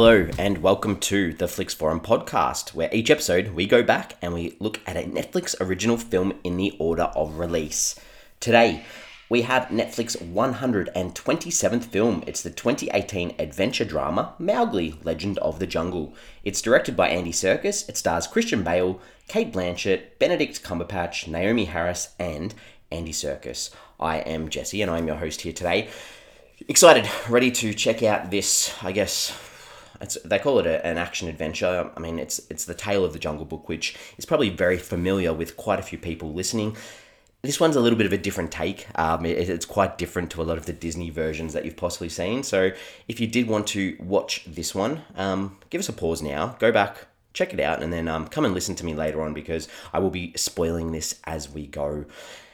[0.00, 4.32] Hello, and welcome to the Flix Forum podcast, where each episode we go back and
[4.32, 7.98] we look at a Netflix original film in the order of release.
[8.38, 8.84] Today,
[9.28, 12.22] we have Netflix 127th film.
[12.28, 16.14] It's the 2018 adventure drama Mowgli Legend of the Jungle.
[16.44, 17.88] It's directed by Andy Serkis.
[17.88, 22.54] It stars Christian Bale, Cate Blanchett, Benedict Cumberbatch, Naomie Harris, and
[22.92, 23.70] Andy Serkis.
[23.98, 25.88] I am Jesse, and I'm your host here today.
[26.68, 29.36] Excited, ready to check out this, I guess,
[30.00, 31.90] it's, they call it a, an action adventure.
[31.96, 35.32] I mean, it's it's the tale of the Jungle Book, which is probably very familiar
[35.32, 36.76] with quite a few people listening.
[37.42, 38.88] This one's a little bit of a different take.
[38.98, 42.08] Um, it, it's quite different to a lot of the Disney versions that you've possibly
[42.08, 42.42] seen.
[42.42, 42.72] So,
[43.06, 46.56] if you did want to watch this one, um, give us a pause now.
[46.58, 49.34] Go back, check it out, and then um, come and listen to me later on
[49.34, 52.06] because I will be spoiling this as we go.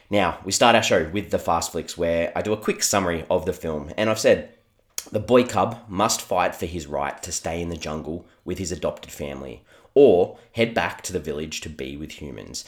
[0.09, 3.25] Now, we start our show with the Fast Flicks, where I do a quick summary
[3.29, 3.91] of the film.
[3.97, 4.54] And I've said
[5.11, 8.71] the boy cub must fight for his right to stay in the jungle with his
[8.71, 9.63] adopted family
[9.97, 12.65] or head back to the village to be with humans.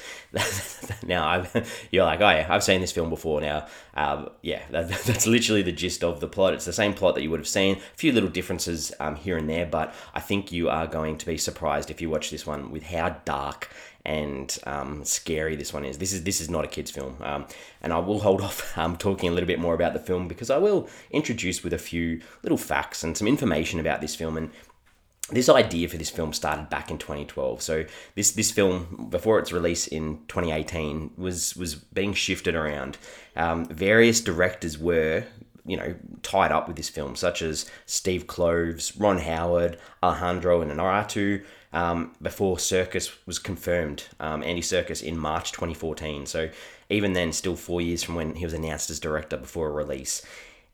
[1.06, 3.42] now, I've, you're like, oh yeah, I've seen this film before.
[3.42, 6.54] Now, um, yeah, that, that's literally the gist of the plot.
[6.54, 9.38] It's the same plot that you would have seen, a few little differences um, here
[9.38, 12.48] and there, but I think you are going to be surprised if you watch this
[12.48, 13.70] one with how dark
[14.08, 15.98] and um, scary this one is.
[15.98, 17.46] This is this is not a kids' film, um,
[17.82, 20.50] and I will hold off um, talking a little bit more about the film because
[20.50, 24.50] I will introduce with a few little facts and some information about this film and.
[25.30, 27.62] This idea for this film started back in 2012.
[27.62, 27.84] So
[28.16, 32.98] this this film, before its release in 2018, was was being shifted around.
[33.36, 35.26] Um, various directors were
[35.66, 41.44] you know tied up with this film, such as Steve Kloves, Ron Howard, Alejandro Inarritu,
[41.74, 46.26] um, before Serkis was confirmed, um, Andy Serkis, in March 2014.
[46.26, 46.50] So
[46.90, 50.26] even then, still four years from when he was announced as director before a release.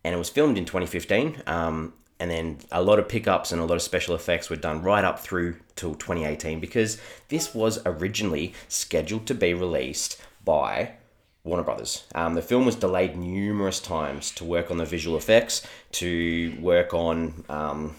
[0.03, 1.43] And it was filmed in 2015.
[1.47, 4.81] Um, and then a lot of pickups and a lot of special effects were done
[4.81, 10.93] right up through till 2018 because this was originally scheduled to be released by
[11.43, 12.05] Warner Brothers.
[12.15, 16.93] Um, the film was delayed numerous times to work on the visual effects, to work
[16.93, 17.95] on, um,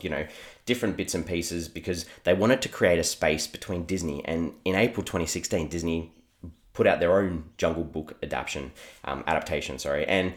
[0.00, 0.26] you know,
[0.66, 4.74] different bits and pieces because they wanted to create a space between Disney and in
[4.74, 6.12] April 2016, Disney
[6.72, 8.72] put out their own Jungle Book adaptation,
[9.04, 10.34] um, adaptation, sorry, and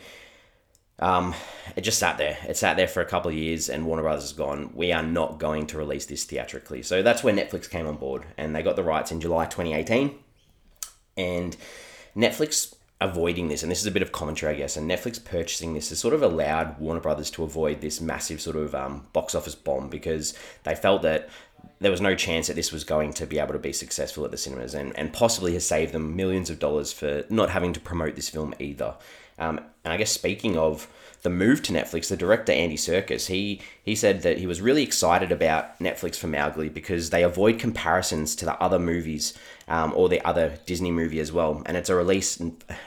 [0.99, 1.33] um,
[1.75, 2.37] it just sat there.
[2.47, 4.71] It sat there for a couple of years, and Warner Brothers has gone.
[4.73, 6.83] We are not going to release this theatrically.
[6.83, 10.17] So that's where Netflix came on board, and they got the rights in July 2018.
[11.17, 11.55] And
[12.15, 15.73] Netflix avoiding this, and this is a bit of commentary, I guess, and Netflix purchasing
[15.73, 19.35] this has sort of allowed Warner Brothers to avoid this massive sort of um, box
[19.35, 20.33] office bomb because
[20.63, 21.29] they felt that
[21.79, 24.31] there was no chance that this was going to be able to be successful at
[24.31, 27.79] the cinemas and, and possibly has saved them millions of dollars for not having to
[27.79, 28.95] promote this film either.
[29.37, 30.87] Um, and I guess speaking of
[31.25, 34.83] the move to Netflix, the director Andy Serkis, he he said that he was really
[34.83, 39.33] excited about Netflix for Mowgli because they avoid comparisons to the other movies
[39.67, 42.39] um, or the other Disney movie as well, and it's a release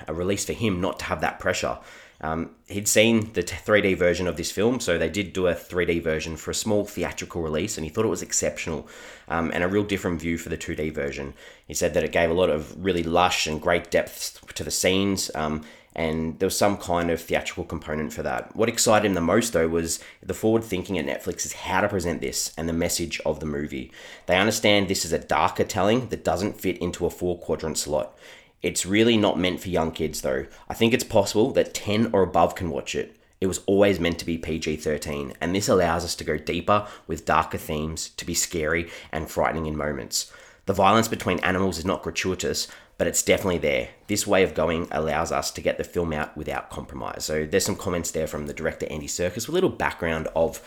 [0.07, 1.79] a release for him not to have that pressure.
[2.21, 6.03] Um, he'd seen the 3D version of this film, so they did do a 3D
[6.03, 8.89] version for a small theatrical release, and he thought it was exceptional
[9.29, 11.35] um, and a real different view for the 2D version.
[11.67, 14.71] He said that it gave a lot of really lush and great depth to the
[14.73, 15.65] scenes, um,
[15.99, 18.55] and there was some kind of theatrical component for that.
[18.55, 21.89] What excited him the most, though, was the forward thinking at Netflix is how to
[21.89, 23.91] present this and the message of the movie.
[24.27, 28.17] They understand this is a darker telling that doesn't fit into a four quadrant slot.
[28.63, 30.47] It's really not meant for young kids, though.
[30.69, 33.17] I think it's possible that 10 or above can watch it.
[33.41, 36.87] It was always meant to be PG 13, and this allows us to go deeper
[37.09, 40.33] with darker themes, to be scary and frightening in moments.
[40.69, 42.69] The violence between animals is not gratuitous,
[42.99, 43.89] but it's definitely there.
[44.07, 47.25] This way of going allows us to get the film out without compromise.
[47.25, 50.61] So there's some comments there from the director Andy Serkis with a little background of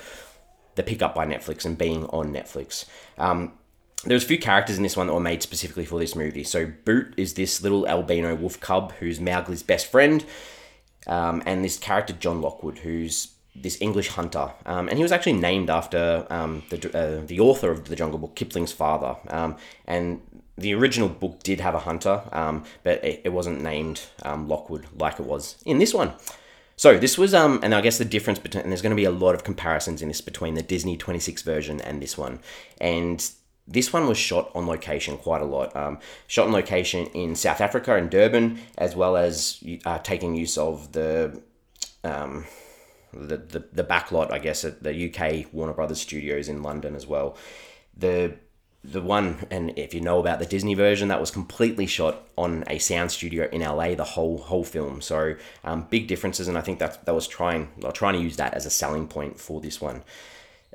[0.74, 2.86] the pickup by Netflix and being on Netflix.
[3.20, 3.54] Um,
[4.04, 6.46] there's a few characters in this one that were made specifically for this movie.
[6.46, 10.26] So Boot is this little albino wolf cub who's Mowgli's best friend,
[11.06, 15.34] um, and this character John Lockwood, who's this English hunter, um, and he was actually
[15.34, 19.18] named after um, the uh, the author of the Jungle Book, Kipling's father.
[19.30, 20.22] Um, and
[20.58, 24.86] the original book did have a hunter, um, but it, it, wasn't named um, Lockwood
[24.98, 26.14] like it was in this one.
[26.76, 29.06] So this was, um, and I guess the difference between, and there's going to be
[29.06, 32.40] a lot of comparisons in this between the Disney 26 version and this one,
[32.80, 33.30] and
[33.68, 35.72] this one was shot on location quite a lot.
[36.28, 40.92] Shot on location in South Africa in Durban, as well as uh, taking use of
[40.92, 41.42] the,
[43.14, 47.08] the the the backlot, I guess, at the UK Warner Brothers studios in London as
[47.08, 47.38] well.
[47.96, 48.36] The
[48.84, 52.64] the one, and if you know about the Disney version, that was completely shot on
[52.66, 53.94] a sound studio in LA.
[53.94, 57.70] The whole whole film, so um, big differences, and I think that that was trying,
[57.94, 60.04] trying to use that as a selling point for this one.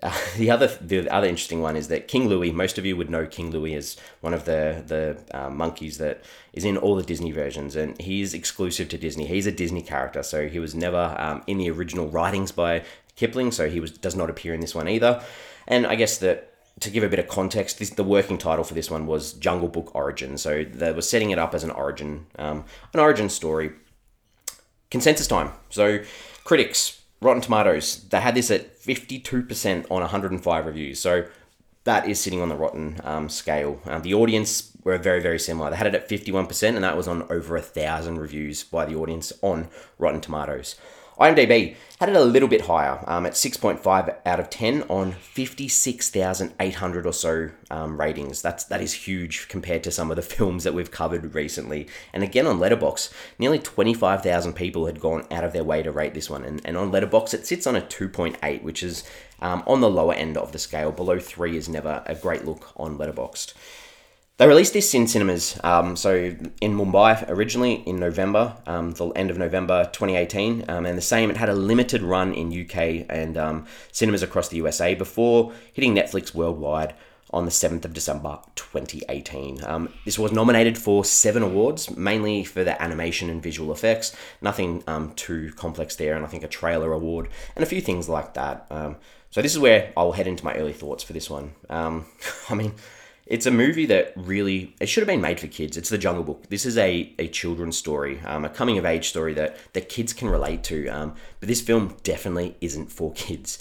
[0.02, 2.52] Uh, the other the other interesting one is that King Louis.
[2.52, 6.22] Most of you would know King Louis as one of the the uh, monkeys that
[6.52, 9.26] is in all the Disney versions, and he's exclusive to Disney.
[9.26, 12.84] He's a Disney character, so he was never um, in the original writings by
[13.16, 15.22] Kipling, so he was does not appear in this one either.
[15.66, 18.74] And I guess that to give a bit of context, this, the working title for
[18.74, 20.36] this one was Jungle Book Origin.
[20.36, 23.72] So they were setting it up as an origin, um, an origin story.
[24.90, 25.52] Consensus time.
[25.70, 26.00] So
[26.44, 31.00] critics, Rotten Tomatoes, they had this at 52% on 105 reviews.
[31.00, 31.26] So
[31.84, 33.80] that is sitting on the Rotten um, scale.
[33.86, 35.70] Um, the audience were very, very similar.
[35.70, 38.96] They had it at 51%, and that was on over a thousand reviews by the
[38.96, 39.68] audience on
[39.98, 40.76] Rotten Tomatoes.
[41.18, 47.06] IMDb had it a little bit higher um, at 6.5 out of 10 on 56,800
[47.06, 48.42] or so um, ratings.
[48.42, 51.88] That's that is huge compared to some of the films that we've covered recently.
[52.12, 56.12] And again on Letterboxd, nearly 25,000 people had gone out of their way to rate
[56.12, 56.44] this one.
[56.44, 59.04] And, and on Letterboxd, it sits on a 2.8, which is
[59.40, 60.92] um, on the lower end of the scale.
[60.92, 63.54] Below 3 is never a great look on Letterboxd.
[64.38, 69.30] They released this in cinemas, um, so in Mumbai originally in November, um, the end
[69.30, 71.30] of November 2018, um, and the same.
[71.30, 75.94] It had a limited run in UK and um, cinemas across the USA before hitting
[75.94, 76.94] Netflix worldwide
[77.30, 79.64] on the 7th of December 2018.
[79.64, 84.14] Um, this was nominated for seven awards, mainly for the animation and visual effects.
[84.42, 88.06] Nothing um, too complex there, and I think a trailer award and a few things
[88.06, 88.66] like that.
[88.68, 91.54] so this is where I'll head into my early thoughts for this one.
[91.70, 92.74] I mean
[93.26, 95.76] it's a movie that really it should have been made for kids.
[95.76, 96.48] It's the Jungle Book.
[96.48, 100.12] This is a, a children's story, um, a coming of age story that that kids
[100.12, 100.88] can relate to.
[100.88, 103.58] Um, but this film definitely isn't for kids.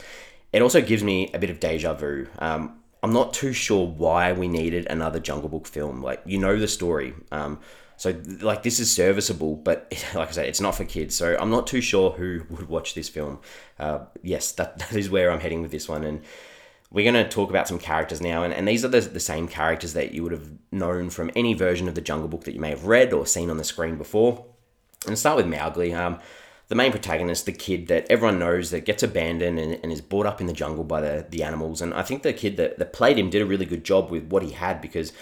[0.54, 2.28] It also gives me a bit of deja vu.
[2.40, 6.02] Um, I'm not too sure why we needed another Jungle Book film.
[6.02, 7.14] Like you know the story.
[7.32, 7.60] Um,
[7.98, 11.16] so like this is serviceable, but like I said, it's not for kids.
[11.16, 13.40] So I'm not too sure who would watch this film.
[13.80, 16.22] Uh, yes, that, that is where I'm heading with this one, and
[16.92, 19.48] we're going to talk about some characters now, and, and these are the, the same
[19.48, 22.60] characters that you would have known from any version of the Jungle Book that you
[22.60, 24.46] may have read or seen on the screen before.
[25.08, 26.20] And start with Mowgli, um,
[26.68, 30.26] the main protagonist, the kid that everyone knows that gets abandoned and, and is brought
[30.26, 31.82] up in the jungle by the, the animals.
[31.82, 34.26] And I think the kid that, that played him did a really good job with
[34.26, 35.14] what he had because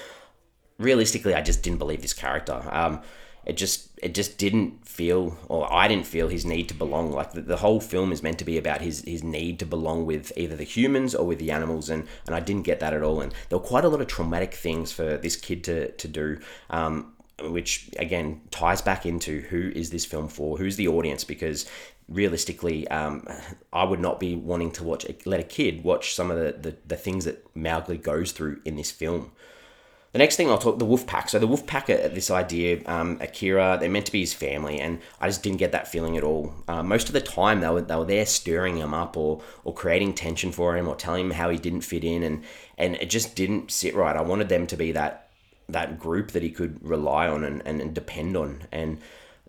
[0.78, 2.64] realistically, I just didn't believe this character.
[2.72, 3.02] Um,
[3.46, 7.12] it just it just didn't feel or I didn't feel his need to belong.
[7.12, 10.06] Like the, the whole film is meant to be about his his need to belong
[10.06, 13.04] with either the humans or with the animals and and I didn't get that at
[13.04, 13.22] all.
[13.22, 16.40] And there were quite a lot of traumatic things for this kid to to do
[16.70, 21.70] um, which again ties back into who is this film for who's the audience because
[22.08, 23.28] realistically um,
[23.72, 26.78] I would not be wanting to watch let a kid watch some of the, the,
[26.86, 29.32] the things that Mowgli goes through in this film
[30.14, 31.28] the next thing I'll talk the wolf pack.
[31.28, 35.00] So the wolf pack, this idea, um, Akela, they're meant to be his family, and
[35.20, 36.54] I just didn't get that feeling at all.
[36.68, 39.74] Uh, most of the time, they were they were there stirring him up or or
[39.74, 42.44] creating tension for him or telling him how he didn't fit in, and
[42.78, 44.16] and it just didn't sit right.
[44.16, 45.32] I wanted them to be that
[45.68, 49.00] that group that he could rely on and, and, and depend on, and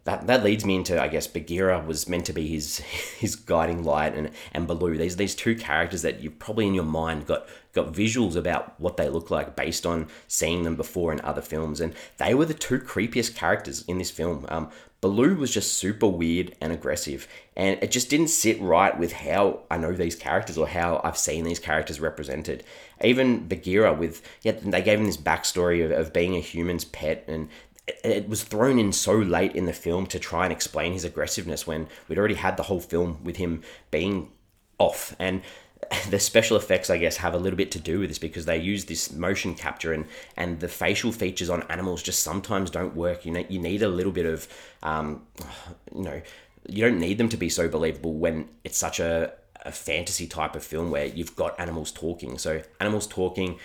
[0.05, 2.79] that that leads me into I guess Bagheera was meant to be his
[3.19, 4.97] his guiding light and and Baloo.
[4.97, 8.97] These these two characters that you've probably in your mind got got visuals about what
[8.97, 12.55] they look like based on seeing them before in other films, and they were the
[12.55, 14.47] two creepiest characters in this film.
[14.49, 14.71] Um,
[15.01, 19.61] Baloo was just super weird and aggressive, and it just didn't sit right with how
[19.71, 22.65] I know these characters or how I've seen these characters represented.
[23.03, 27.25] Even Bagheera, with yeah, they gave him this backstory of, of being a human's pet,
[27.29, 27.51] and
[27.87, 31.67] it was thrown in so late in the film to try and explain his aggressiveness
[31.67, 34.31] when we'd already had the whole film with him being
[34.79, 35.15] off.
[35.19, 35.43] And
[36.09, 38.57] the special effects i guess have a little bit to do with this because they
[38.57, 43.27] use this motion capture and and the facial features on animals just sometimes don't work.
[43.27, 44.49] You know you need a little bit of
[44.83, 45.23] um,
[45.95, 46.23] you know
[46.67, 49.33] you don't need them to be so believable when it's such a,
[49.67, 52.39] a fantasy type of film where you've got animals talking.
[52.39, 53.59] So animals talking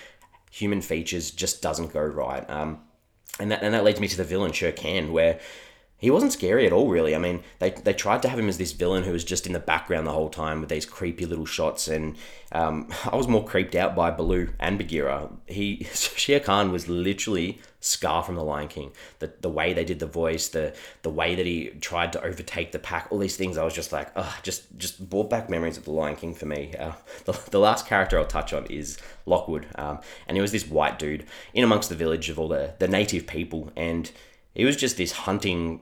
[0.52, 2.48] human features just doesn't go right.
[2.50, 2.82] Um,
[3.40, 5.40] and that and that leads me to the villain Shere Khan, where
[6.00, 7.14] he wasn't scary at all, really.
[7.14, 9.52] I mean, they, they tried to have him as this villain who was just in
[9.52, 12.16] the background the whole time with these creepy little shots, and
[12.54, 15.30] um, I was more creeped out by Baloo and Bagheera.
[15.46, 18.92] He Shere Khan was literally Scar from The Lion King.
[19.20, 22.72] The the way they did the voice, the the way that he tried to overtake
[22.72, 25.78] the pack, all these things, I was just like, oh, just just brought back memories
[25.78, 26.76] of The Lion King for me.
[26.80, 26.94] Uh,
[27.26, 30.98] the, the last character I'll touch on is Lockwood, um, and he was this white
[30.98, 34.10] dude in amongst the village of all the the native people, and
[34.56, 35.82] he was just this hunting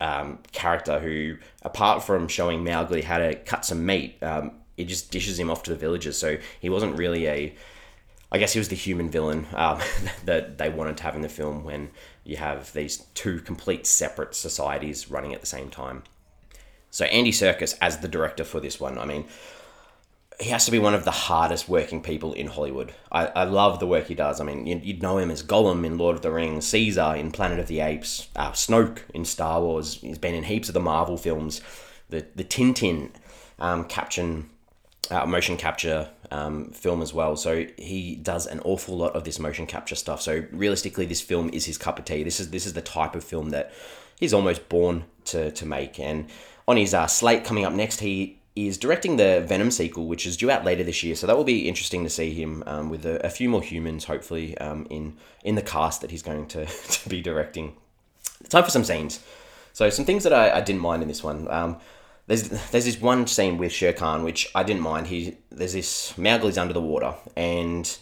[0.00, 5.10] um, character who, apart from showing Mowgli how to cut some meat, um, it just
[5.10, 6.18] dishes him off to the villagers.
[6.18, 7.54] So he wasn't really a,
[8.30, 9.80] I guess he was the human villain um,
[10.24, 11.90] that they wanted to have in the film when
[12.24, 16.02] you have these two complete separate societies running at the same time.
[16.90, 19.26] So Andy Serkis as the director for this one, I mean,
[20.38, 22.92] he has to be one of the hardest working people in Hollywood.
[23.10, 24.40] I, I love the work he does.
[24.40, 27.30] I mean, you'd, you'd know him as Gollum in Lord of the Rings, Caesar in
[27.30, 29.94] Planet of the Apes, uh, Snoke in Star Wars.
[29.94, 31.62] He's been in heaps of the Marvel films,
[32.10, 33.10] the the Tintin
[33.58, 34.50] um, caption,
[35.10, 37.36] uh, motion capture um, film as well.
[37.36, 40.20] So he does an awful lot of this motion capture stuff.
[40.20, 42.22] So realistically, this film is his cup of tea.
[42.22, 43.72] This is this is the type of film that
[44.20, 45.98] he's almost born to to make.
[45.98, 46.28] And
[46.68, 50.36] on his uh, slate coming up next, he is directing the Venom sequel, which is
[50.36, 51.14] due out later this year.
[51.14, 54.04] So that will be interesting to see him um, with a, a, few more humans,
[54.04, 57.76] hopefully, um, in in the cast that he's going to, to be directing.
[58.48, 59.20] Time for some scenes.
[59.72, 61.46] So some things that I, I didn't mind in this one.
[61.50, 61.76] Um,
[62.26, 65.08] there's there's this one scene with Shere Khan which I didn't mind.
[65.08, 67.96] He there's this Mowgli's under the water and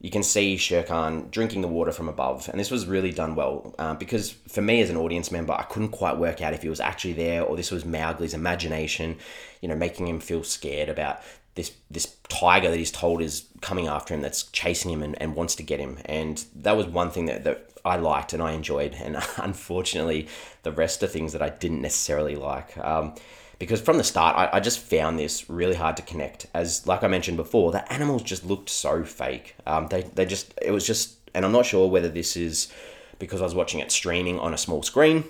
[0.00, 3.34] you can see Shere Khan drinking the water from above, and this was really done
[3.34, 6.62] well uh, because for me as an audience member, I couldn't quite work out if
[6.62, 9.16] he was actually there or this was Mowgli's imagination,
[9.60, 11.20] you know, making him feel scared about
[11.56, 15.34] this this tiger that he's told is coming after him, that's chasing him and, and
[15.34, 18.52] wants to get him, and that was one thing that, that I liked and I
[18.52, 20.28] enjoyed, and unfortunately,
[20.62, 22.78] the rest of things that I didn't necessarily like.
[22.78, 23.14] Um,
[23.58, 26.46] because from the start I, I just found this really hard to connect.
[26.54, 29.54] As like i mentioned before the animals just looked so fake.
[29.66, 32.72] Um, they, they just it was just and i'm not sure whether this is
[33.18, 35.24] because i was watching it streaming on a small screen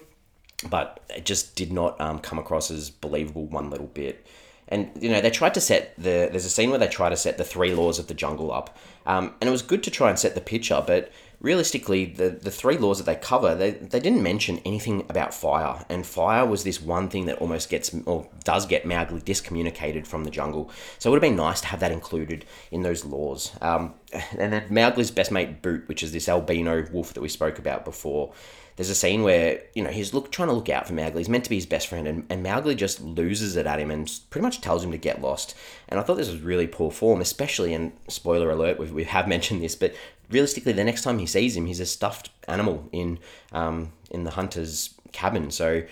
[0.68, 4.26] but it just did not um, come across as believable one little bit.
[4.70, 7.16] And you know they tried to set the there's a scene where they try to
[7.16, 8.76] set the three laws of the jungle up.
[9.06, 12.50] Um, and it was good to try and set the picture but realistically, the, the
[12.50, 15.84] three laws that they cover, they, they didn't mention anything about fire.
[15.88, 20.24] And fire was this one thing that almost gets, or does get Mowgli discommunicated from
[20.24, 20.70] the jungle.
[20.98, 23.52] So it would have been nice to have that included in those laws.
[23.60, 23.94] Um,
[24.36, 27.84] and then Mowgli's best mate, Boot, which is this albino wolf that we spoke about
[27.84, 28.32] before.
[28.78, 31.18] There's a scene where, you know, he's look, trying to look out for Mowgli.
[31.18, 33.90] He's meant to be his best friend, and, and Mowgli just loses it at him
[33.90, 35.56] and pretty much tells him to get lost.
[35.88, 39.26] And I thought this was really poor form, especially, and spoiler alert, we we have
[39.34, 39.96] mentioned this, but
[40.30, 43.18] realistically, the next time he sees him, he's a stuffed animal in
[43.50, 45.50] um, in the hunter's cabin.
[45.50, 45.82] So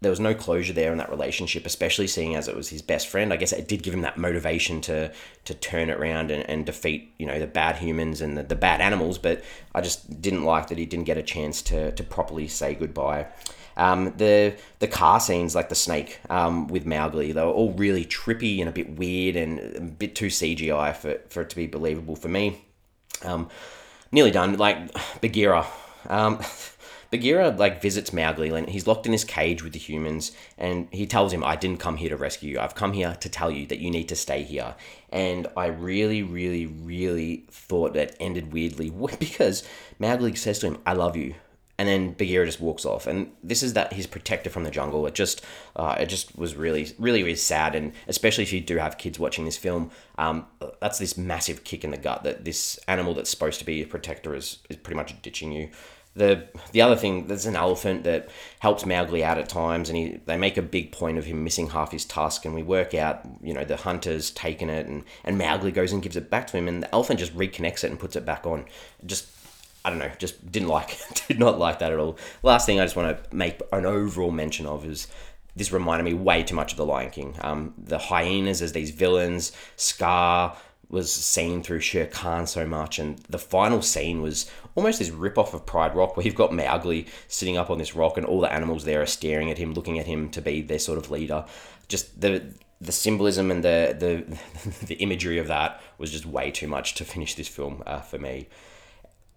[0.00, 3.08] there was no closure there in that relationship, especially seeing as it was his best
[3.08, 3.32] friend.
[3.32, 5.12] I guess it did give him that motivation to
[5.44, 8.56] to turn it around and, and defeat, you know, the bad humans and the, the
[8.56, 9.18] bad animals.
[9.18, 12.74] But I just didn't like that he didn't get a chance to, to properly say
[12.74, 13.26] goodbye.
[13.76, 18.06] Um, the the Kaa scenes, like the snake um, with Mowgli, they were all really
[18.06, 21.66] trippy and a bit weird and a bit too CGI for, for it to be
[21.66, 22.64] believable for me.
[23.22, 23.50] Um,
[24.12, 24.56] nearly done.
[24.56, 24.90] Like
[25.20, 25.66] Bagheera.
[27.10, 31.06] Bagheera like visits Mowgli and he's locked in his cage with the humans and he
[31.06, 32.60] tells him, I didn't come here to rescue you.
[32.60, 34.74] I've come here to tell you that you need to stay here.
[35.10, 39.64] And I really, really, really thought that ended weirdly because
[39.98, 41.34] Mowgli says to him, I love you
[41.80, 43.06] and then Bagheera just walks off.
[43.06, 45.06] And this is that he's protected from the jungle.
[45.06, 45.42] It just,
[45.74, 47.74] uh, it just was really, really, really sad.
[47.74, 50.44] And especially if you do have kids watching this film, um,
[50.82, 53.86] that's this massive kick in the gut that this animal that's supposed to be a
[53.86, 55.70] protector is, is pretty much ditching you.
[56.20, 60.20] The the other thing, there's an elephant that helps Mowgli out at times, and he
[60.26, 63.22] they make a big point of him missing half his tusk, and we work out,
[63.42, 66.58] you know, the hunter's taken it, and and Mowgli goes and gives it back to
[66.58, 68.66] him, and the elephant just reconnects it and puts it back on.
[69.06, 69.28] Just
[69.82, 72.18] I don't know, just didn't like, did not like that at all.
[72.42, 75.06] Last thing I just want to make an overall mention of is
[75.56, 77.34] this reminded me way too much of The Lion King.
[77.40, 80.54] Um, the hyenas as these villains, Scar
[80.90, 85.38] was seen through Shere Khan so much, and the final scene was almost this rip
[85.38, 88.40] off of Pride Rock, where you've got Mowgli sitting up on this rock, and all
[88.40, 91.10] the animals there are staring at him, looking at him to be their sort of
[91.10, 91.44] leader.
[91.88, 92.42] Just the
[92.80, 94.38] the symbolism and the the
[94.86, 98.18] the imagery of that was just way too much to finish this film uh, for
[98.18, 98.48] me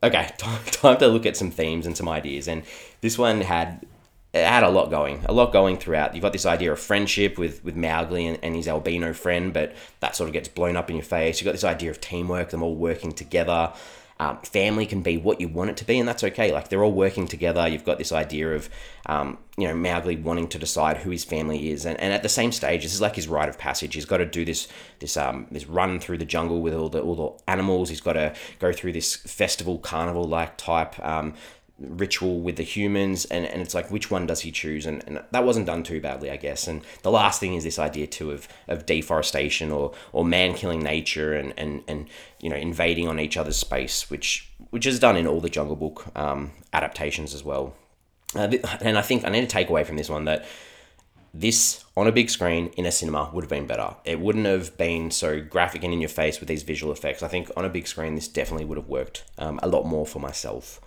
[0.04, 2.48] okay, time, time to look at some themes and some ideas.
[2.48, 2.64] And
[3.02, 3.86] this one had
[4.34, 6.16] it had a lot going, a lot going throughout.
[6.16, 9.76] You've got this idea of friendship with with Mowgli and, and his albino friend, but
[10.00, 11.40] that sort of gets blown up in your face.
[11.40, 13.74] You've got this idea of teamwork, them all working together.
[14.20, 16.52] Um, family can be what you want it to be, and that's okay.
[16.52, 17.68] Like they're all working together.
[17.68, 18.70] You've got this idea of,
[19.08, 22.30] um, you know, Mowgli wanting to decide who his family is, and, and at the
[22.30, 23.96] same stage, this is like his rite of passage.
[23.96, 24.68] He's got to do this
[25.00, 27.90] this um this run through the jungle with all the all the animals.
[27.90, 31.34] He's got to go through this festival, carnival like type um,
[31.80, 35.22] ritual with the humans and, and it's like which one does he choose and, and
[35.32, 38.32] that wasn't done too badly i guess and the last thing is this idea too
[38.32, 42.08] of, of deforestation or or man killing nature and, and and
[42.40, 45.76] you know invading on each other's space which which is done in all the jungle
[45.76, 47.76] book um, adaptations as well
[48.36, 48.52] uh,
[48.82, 50.46] and i think i need to take away from this one that
[51.34, 53.96] this on a big screen in a cinema would have been better.
[54.06, 57.24] It wouldn't have been so graphic and in your face with these visual effects.
[57.24, 60.06] I think on a big screen, this definitely would have worked um, a lot more
[60.06, 60.80] for myself.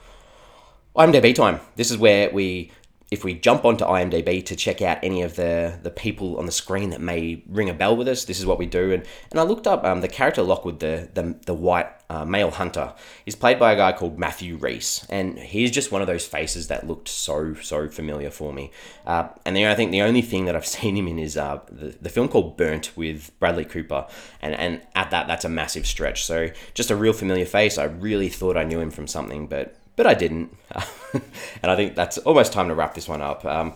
[0.97, 1.61] IMDb time.
[1.77, 2.71] This is where we
[3.11, 6.53] if we jump onto IMDb to check out any of the the people on the
[6.53, 8.93] screen that may ring a bell with us, this is what we do.
[8.93, 12.51] And and I looked up um, the character Lockwood, the the, the white uh, male
[12.51, 16.27] hunter, is played by a guy called Matthew Rhys, and he's just one of those
[16.27, 18.73] faces that looked so so familiar for me.
[19.07, 21.61] Uh, and then I think the only thing that I've seen him in is uh,
[21.71, 24.09] the, the film called Burnt with Bradley Cooper,
[24.43, 26.25] and and at that that's a massive stretch.
[26.25, 27.79] So just a real familiar face.
[27.79, 30.57] I really thought I knew him from something, but but I didn't.
[31.13, 33.45] and I think that's almost time to wrap this one up.
[33.45, 33.75] Um,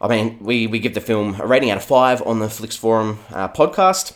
[0.00, 2.76] I mean, we, we give the film a rating out of five on the Flix
[2.76, 4.14] Forum uh, podcast.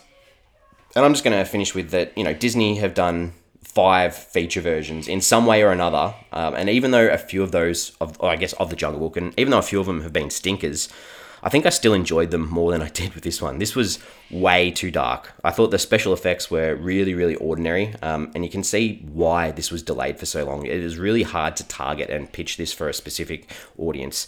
[0.96, 3.32] And I'm just going to finish with that, you know, Disney have done
[3.62, 6.14] five feature versions in some way or another.
[6.32, 9.16] Um, and even though a few of those, of, I guess, of the Jungle Book,
[9.16, 10.88] and even though a few of them have been stinkers,
[11.46, 13.60] I think I still enjoyed them more than I did with this one.
[13.60, 14.00] This was
[14.32, 15.32] way too dark.
[15.44, 19.52] I thought the special effects were really, really ordinary, um, and you can see why
[19.52, 20.66] this was delayed for so long.
[20.66, 23.48] It is really hard to target and pitch this for a specific
[23.78, 24.26] audience.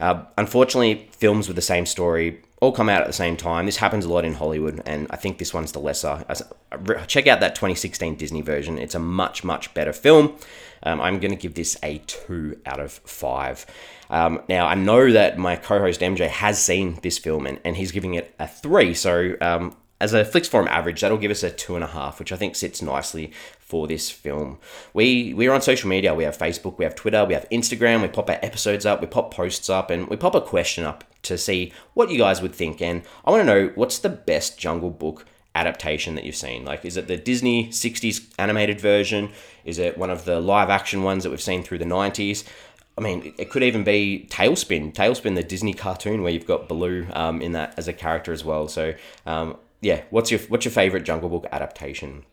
[0.00, 3.66] Uh, unfortunately, films with the same story all come out at the same time.
[3.66, 6.24] This happens a lot in Hollywood, and I think this one's the lesser.
[7.06, 8.78] Check out that 2016 Disney version.
[8.78, 10.36] It's a much, much better film.
[10.82, 13.66] Um, I'm going to give this a 2 out of 5.
[14.10, 17.76] Um, now, I know that my co host MJ has seen this film and, and
[17.76, 18.92] he's giving it a 3.
[18.94, 22.56] So, um, as a Flix Forum average, that'll give us a 2.5, which I think
[22.56, 24.58] sits nicely for this film.
[24.92, 26.14] We, we're on social media.
[26.14, 28.02] We have Facebook, we have Twitter, we have Instagram.
[28.02, 31.04] We pop our episodes up, we pop posts up, and we pop a question up
[31.24, 32.80] to see what you guys would think.
[32.80, 36.64] And I want to know what's the best Jungle Book adaptation that you've seen?
[36.64, 39.30] Like, is it the Disney 60s animated version?
[39.64, 42.44] Is it one of the live action ones that we've seen through the 90s?
[42.96, 47.06] I mean, it could even be TaleSpin, TaleSpin, the Disney cartoon where you've got Baloo
[47.12, 48.68] um, in that as a character as well.
[48.68, 48.94] So,
[49.26, 52.24] um, yeah, what's your what's your favorite Jungle Book adaptation?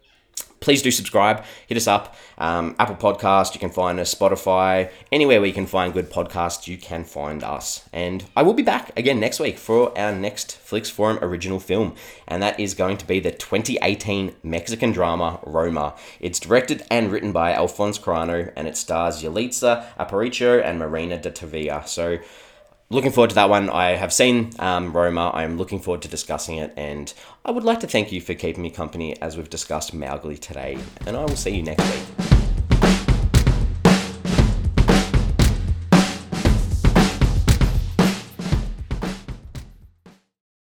[0.62, 1.44] Please do subscribe.
[1.68, 2.16] Hit us up.
[2.38, 4.14] Um, Apple Podcast, you can find us.
[4.14, 7.90] Spotify, anywhere where you can find good podcasts, you can find us.
[7.92, 11.96] And I will be back again next week for our next Flix Forum original film,
[12.28, 15.96] and that is going to be the 2018 Mexican drama Roma.
[16.20, 21.32] It's directed and written by Alfonso Cuarón, and it stars Yalitza Aparicio and Marina de
[21.32, 21.88] Tavira.
[21.88, 22.20] So
[22.92, 23.70] looking forward to that one.
[23.70, 25.32] I have seen um, Roma.
[25.34, 27.12] I'm looking forward to discussing it, and
[27.46, 30.78] I would like to thank you for keeping me company as we've discussed Mowgli today.
[31.08, 32.31] And I will see you next week.